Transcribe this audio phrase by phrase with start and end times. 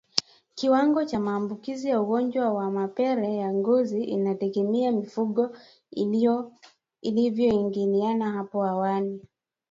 [0.55, 5.55] Kiwango cha maambukizi ya ugonjwa wa mapele ya ngozi inategemea mifugo
[7.01, 9.21] ilivyoingiliana hapo awali